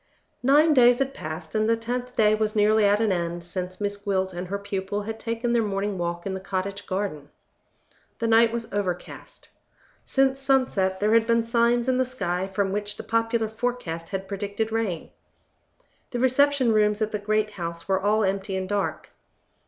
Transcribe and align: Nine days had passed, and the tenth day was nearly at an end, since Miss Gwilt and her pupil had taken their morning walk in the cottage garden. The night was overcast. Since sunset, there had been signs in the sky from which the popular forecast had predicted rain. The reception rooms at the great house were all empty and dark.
Nine 0.41 0.73
days 0.73 0.97
had 0.97 1.13
passed, 1.13 1.53
and 1.53 1.69
the 1.69 1.77
tenth 1.77 2.15
day 2.15 2.33
was 2.33 2.55
nearly 2.55 2.85
at 2.85 2.99
an 2.99 3.11
end, 3.11 3.43
since 3.43 3.79
Miss 3.79 3.97
Gwilt 3.97 4.33
and 4.33 4.47
her 4.47 4.57
pupil 4.57 5.03
had 5.03 5.19
taken 5.19 5.53
their 5.53 5.61
morning 5.61 5.99
walk 5.99 6.25
in 6.25 6.33
the 6.33 6.39
cottage 6.39 6.87
garden. 6.87 7.29
The 8.17 8.25
night 8.25 8.51
was 8.51 8.73
overcast. 8.73 9.49
Since 10.07 10.39
sunset, 10.39 10.99
there 11.01 11.13
had 11.13 11.27
been 11.27 11.43
signs 11.43 11.87
in 11.87 11.99
the 11.99 12.03
sky 12.05 12.47
from 12.47 12.71
which 12.71 12.97
the 12.97 13.03
popular 13.03 13.47
forecast 13.47 14.09
had 14.09 14.27
predicted 14.27 14.71
rain. 14.71 15.11
The 16.09 16.17
reception 16.19 16.71
rooms 16.71 17.03
at 17.03 17.11
the 17.11 17.19
great 17.19 17.51
house 17.51 17.87
were 17.87 18.01
all 18.01 18.23
empty 18.23 18.57
and 18.57 18.67
dark. 18.67 19.09